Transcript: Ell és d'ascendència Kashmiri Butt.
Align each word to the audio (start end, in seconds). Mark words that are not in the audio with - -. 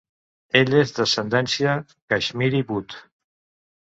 Ell 0.59 0.77
és 0.77 0.93
d'ascendència 0.95 1.75
Kashmiri 2.15 2.63
Butt. 2.71 2.97